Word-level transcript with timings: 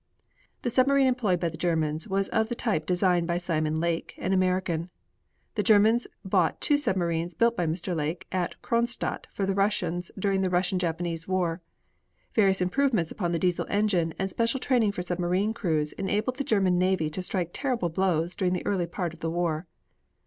The 0.63 0.71
submarine 0.71 1.05
employed 1.05 1.39
by 1.39 1.49
the 1.49 1.57
Germans 1.59 2.07
was 2.07 2.27
of 2.29 2.49
the 2.49 2.55
type 2.55 2.87
designed 2.87 3.27
by 3.27 3.37
Simon 3.37 3.79
Lake, 3.79 4.15
an 4.17 4.33
American. 4.33 4.89
The 5.53 5.61
Germans 5.61 6.07
bought 6.25 6.59
two 6.59 6.79
submarines 6.79 7.35
built 7.35 7.55
by 7.55 7.67
Mr. 7.67 7.95
Lake 7.95 8.25
at 8.31 8.59
Kronstadt 8.63 9.27
for 9.31 9.45
the 9.45 9.53
Russians 9.53 10.09
during 10.17 10.41
the 10.41 10.49
Russian 10.49 10.79
Japanese 10.79 11.27
war. 11.27 11.61
Various 12.33 12.61
improvements 12.61 13.11
upon 13.11 13.31
the 13.31 13.37
Diesel 13.37 13.67
engine 13.69 14.15
and 14.17 14.27
special 14.27 14.59
training 14.59 14.91
for 14.91 15.03
submarine 15.03 15.53
crews 15.53 15.91
enabled 15.91 16.37
the 16.37 16.43
German 16.43 16.79
navy 16.79 17.11
to 17.11 17.21
strike 17.21 17.51
terrible 17.53 17.89
blows 17.89 18.33
during 18.35 18.53
the 18.53 18.65
early 18.65 18.87
part 18.87 19.13
of 19.13 19.19
the 19.19 19.29
war. 19.29 19.67